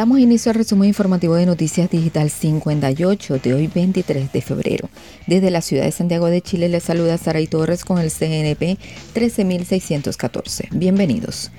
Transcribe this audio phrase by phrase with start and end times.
[0.00, 4.88] Damos inicio al resumen informativo de Noticias Digital 58 de hoy 23 de febrero.
[5.26, 8.78] Desde la ciudad de Santiago de Chile les saluda Saray Torres con el CNP
[9.12, 10.68] 13614.
[10.72, 11.50] Bienvenidos.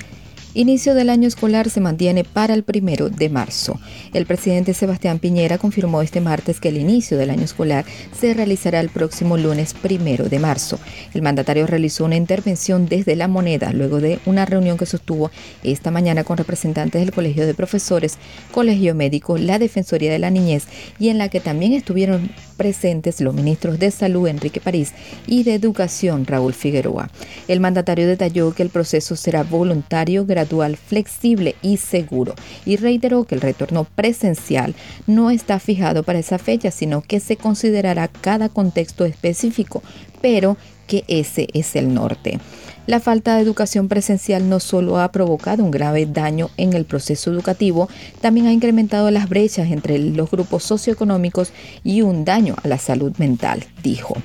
[0.54, 3.80] Inicio del año escolar se mantiene para el primero de marzo.
[4.14, 7.86] El presidente Sebastián Piñera confirmó este martes que el inicio del año escolar
[8.20, 10.78] se realizará el próximo lunes primero de marzo.
[11.14, 15.32] El mandatario realizó una intervención desde la moneda luego de una reunión que sostuvo
[15.64, 18.18] esta mañana con representantes del Colegio de Profesores,
[18.52, 20.66] Colegio Médico, la Defensoría de la Niñez
[21.00, 22.30] y en la que también estuvieron
[22.62, 24.94] presentes los ministros de Salud Enrique París
[25.26, 27.10] y de Educación Raúl Figueroa.
[27.48, 33.34] El mandatario detalló que el proceso será voluntario, gradual, flexible y seguro y reiteró que
[33.34, 34.76] el retorno presencial
[35.08, 39.82] no está fijado para esa fecha, sino que se considerará cada contexto específico,
[40.22, 42.40] pero que ese es el norte.
[42.88, 47.32] La falta de educación presencial no solo ha provocado un grave daño en el proceso
[47.32, 47.88] educativo,
[48.22, 53.16] también ha incrementado las brechas entre los grupos socioeconómicos y un daño a la salud
[53.18, 54.16] mental, dijo.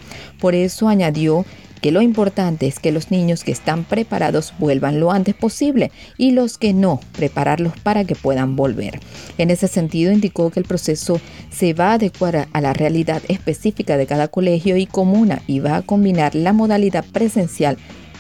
[0.41, 1.45] Por eso añadió
[1.83, 6.31] que lo importante es que los niños que están preparados vuelvan lo antes posible y
[6.31, 9.01] los que no, prepararlos para que puedan volver.
[9.37, 13.99] En ese sentido, indicó que el proceso se va a adecuar a la realidad específica
[13.99, 17.77] de cada colegio y comuna y va a combinar la modalidad presencial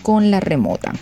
[0.07, 0.93] con la remota.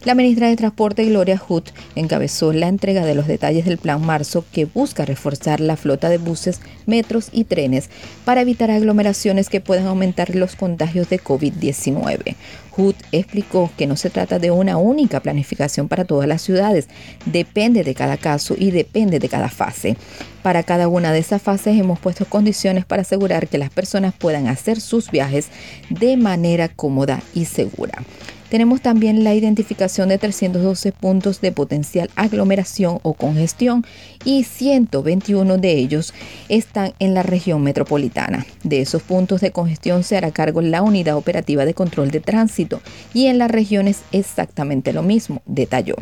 [0.05, 4.47] La ministra de Transporte, Gloria Hood, encabezó la entrega de los detalles del Plan Marzo
[4.51, 7.91] que busca reforzar la flota de buses, metros y trenes
[8.25, 12.35] para evitar aglomeraciones que puedan aumentar los contagios de COVID-19.
[12.71, 16.89] Hood explicó que no se trata de una única planificación para todas las ciudades,
[17.27, 19.97] depende de cada caso y depende de cada fase.
[20.43, 24.47] Para cada una de esas fases hemos puesto condiciones para asegurar que las personas puedan
[24.47, 25.49] hacer sus viajes
[25.91, 28.03] de manera cómoda y segura.
[28.51, 33.87] Tenemos también la identificación de 312 puntos de potencial aglomeración o congestión
[34.25, 36.13] y 121 de ellos
[36.49, 38.45] están en la región metropolitana.
[38.65, 42.83] De esos puntos de congestión se hará cargo la Unidad Operativa de Control de Tránsito
[43.15, 45.95] y en las regiones exactamente lo mismo, detalló.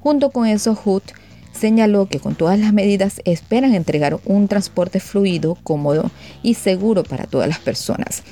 [0.00, 1.02] Junto con eso, HUD
[1.64, 6.10] señaló que con todas las medidas esperan entregar un transporte fluido, cómodo
[6.42, 8.22] y seguro para todas las personas.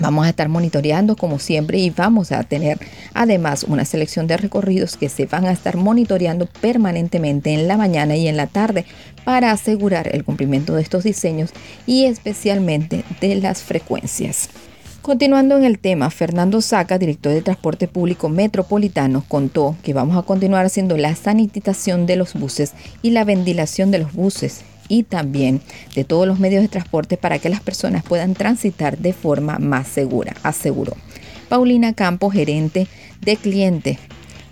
[0.00, 2.78] Vamos a estar monitoreando como siempre y vamos a tener
[3.12, 8.16] además una selección de recorridos que se van a estar monitoreando permanentemente en la mañana
[8.16, 8.86] y en la tarde
[9.26, 11.50] para asegurar el cumplimiento de estos diseños
[11.86, 14.48] y especialmente de las frecuencias.
[15.04, 20.22] Continuando en el tema, Fernando Saca, director de Transporte Público Metropolitano, contó que vamos a
[20.22, 22.72] continuar haciendo la sanitización de los buses
[23.02, 25.60] y la ventilación de los buses y también
[25.94, 29.88] de todos los medios de transporte para que las personas puedan transitar de forma más
[29.88, 30.94] segura, aseguró.
[31.50, 32.88] Paulina Campos, gerente
[33.20, 33.98] de cliente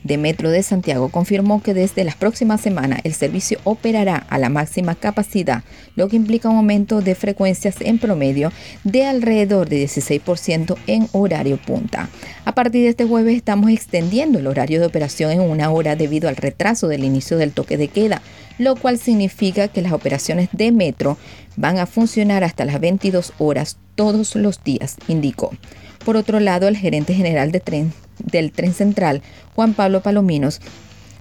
[0.05, 4.49] de Metro de Santiago confirmó que desde las próximas semanas el servicio operará a la
[4.49, 5.65] máxima capacidad,
[5.97, 8.53] lo que implica un aumento de frecuencias en promedio
[8.85, 12.09] de alrededor de 16% en horario punta.
[12.45, 16.29] A partir de este jueves estamos extendiendo el horario de operación en una hora debido
[16.29, 18.23] al retraso del inicio del toque de queda,
[18.59, 21.19] lo cual significa que las operaciones de Metro
[21.57, 25.53] van a funcionar hasta las 22 horas todos los días, indicó.
[26.05, 29.23] Por otro lado, el gerente general del tren central,
[29.55, 30.61] Juan Pablo Palominos,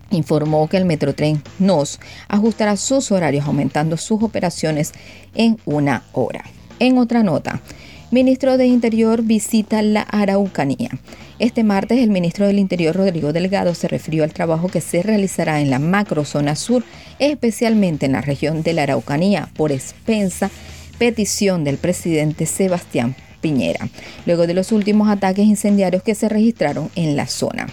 [0.09, 4.91] informó que el Metrotren NOS ajustará sus horarios aumentando sus operaciones
[5.35, 6.43] en una hora.
[6.79, 7.61] En otra nota,
[8.09, 10.89] ministro de Interior visita la Araucanía.
[11.39, 15.61] Este martes el ministro del Interior Rodrigo Delgado se refirió al trabajo que se realizará
[15.61, 16.83] en la macrozona sur,
[17.19, 20.51] especialmente en la región de la Araucanía, por expensa
[20.97, 23.89] petición del presidente Sebastián Piñera,
[24.25, 27.67] luego de los últimos ataques incendiarios que se registraron en la zona.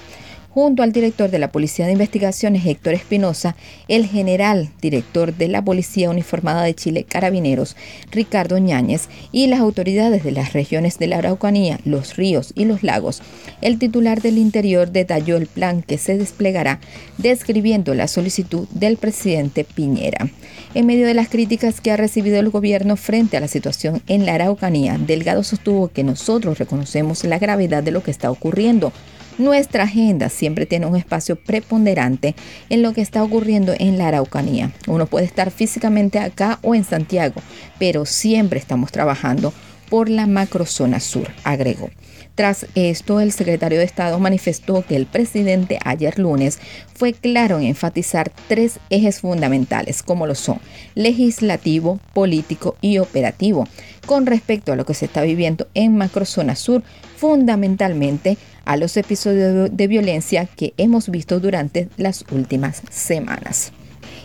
[0.59, 3.55] Junto al director de la Policía de Investigaciones, Héctor Espinosa,
[3.87, 7.77] el general director de la Policía Uniformada de Chile, Carabineros,
[8.11, 12.83] Ricardo Ñáñez, y las autoridades de las regiones de la Araucanía, los ríos y los
[12.83, 13.23] lagos.
[13.61, 16.81] El titular del Interior detalló el plan que se desplegará,
[17.19, 20.29] describiendo la solicitud del presidente Piñera.
[20.75, 24.27] En medio de las críticas que ha recibido el gobierno frente a la situación en
[24.27, 28.93] la Araucanía, Delgado sostuvo que nosotros reconocemos la gravedad de lo que está ocurriendo.
[29.39, 32.35] Nuestra agenda siempre tiene un espacio preponderante
[32.71, 34.73] en lo que está ocurriendo en la Araucanía.
[34.89, 37.41] Uno puede estar físicamente acá o en Santiago,
[37.79, 39.53] pero siempre estamos trabajando
[39.89, 41.89] por la macrozona sur, agregó.
[42.35, 46.61] Tras esto, el secretario de Estado manifestó que el presidente ayer lunes
[46.95, 50.61] fue claro en enfatizar tres ejes fundamentales, como lo son
[50.95, 53.67] legislativo, político y operativo,
[54.09, 56.83] con respecto a lo que se está viviendo en Macrozona Sur,
[57.19, 63.71] fundamentalmente a los episodios de violencia que hemos visto durante las últimas semanas.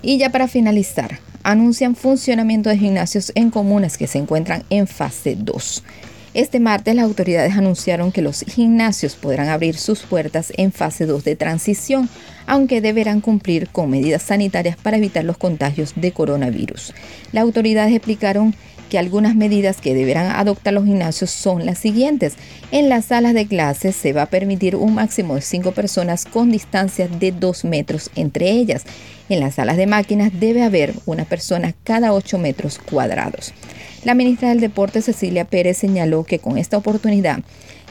[0.01, 5.35] Y ya para finalizar, anuncian funcionamiento de gimnasios en comunas que se encuentran en fase
[5.37, 5.83] 2.
[6.33, 11.25] Este martes las autoridades anunciaron que los gimnasios podrán abrir sus puertas en fase 2
[11.25, 12.07] de transición,
[12.47, 16.93] aunque deberán cumplir con medidas sanitarias para evitar los contagios de coronavirus.
[17.33, 18.55] Las autoridades explicaron
[18.93, 22.35] que algunas medidas que deberán adoptar los gimnasios son las siguientes.
[22.69, 26.51] En las salas de clases se va a permitir un máximo de 5 personas con
[26.51, 28.83] distancia de 2 metros entre ellas.
[29.29, 33.51] En las salas de máquinas debe haber una persona cada 8 metros cuadrados.
[34.03, 37.39] La ministra del Deporte, Cecilia Pérez, señaló que con esta oportunidad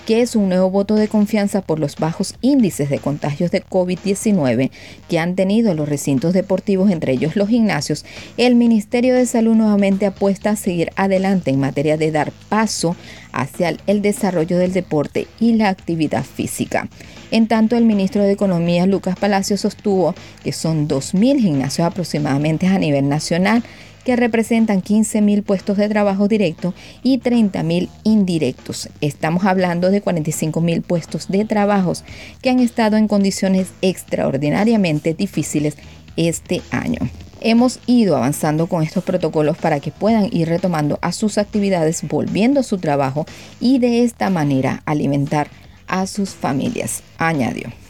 [0.07, 4.71] que es un nuevo voto de confianza por los bajos índices de contagios de COVID-19
[5.09, 8.05] que han tenido los recintos deportivos, entre ellos los gimnasios,
[8.37, 12.97] el Ministerio de Salud nuevamente apuesta a seguir adelante en materia de dar paso
[13.33, 16.89] hacia el desarrollo del deporte y la actividad física.
[17.31, 20.15] En tanto, el ministro de Economía, Lucas Palacio, sostuvo
[20.45, 23.63] que son 2.000 gimnasios aproximadamente a nivel nacional
[24.05, 28.89] que representan 15.000 puestos de trabajo directo y 30.000 indirectos.
[29.01, 31.93] Estamos hablando de 45.000 puestos de trabajo
[32.41, 35.77] que han estado en condiciones extraordinariamente difíciles
[36.17, 37.01] este año.
[37.41, 42.61] Hemos ido avanzando con estos protocolos para que puedan ir retomando a sus actividades, volviendo
[42.61, 43.27] a su trabajo
[43.61, 45.49] y de esta manera alimentar
[45.89, 47.82] a sus familias, añadió.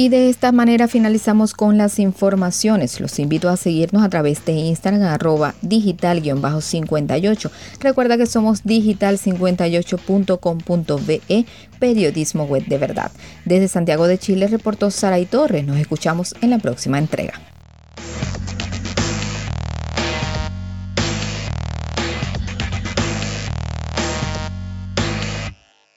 [0.00, 3.00] Y de esta manera finalizamos con las informaciones.
[3.00, 7.50] Los invito a seguirnos a través de Instagram arroba digital-58.
[7.80, 11.44] Recuerda que somos digital58.com.be,
[11.78, 13.12] periodismo web de verdad.
[13.44, 15.66] Desde Santiago de Chile reportó Sara y Torres.
[15.66, 17.34] Nos escuchamos en la próxima entrega.